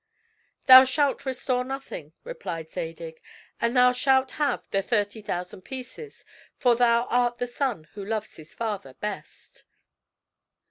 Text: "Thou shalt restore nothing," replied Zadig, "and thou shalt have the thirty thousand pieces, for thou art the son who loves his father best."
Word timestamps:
"Thou 0.65 0.83
shalt 0.83 1.27
restore 1.27 1.63
nothing," 1.63 2.13
replied 2.23 2.71
Zadig, 2.71 3.21
"and 3.59 3.77
thou 3.77 3.91
shalt 3.91 4.31
have 4.31 4.67
the 4.71 4.81
thirty 4.81 5.21
thousand 5.21 5.61
pieces, 5.61 6.25
for 6.57 6.75
thou 6.75 7.03
art 7.05 7.37
the 7.37 7.45
son 7.45 7.83
who 7.93 8.03
loves 8.03 8.35
his 8.37 8.55
father 8.55 8.95
best." 8.95 9.63